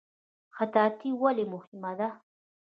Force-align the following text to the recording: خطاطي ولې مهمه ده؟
خطاطي 0.55 1.09
ولې 1.21 1.45
مهمه 1.53 1.91
ده؟ 1.99 2.09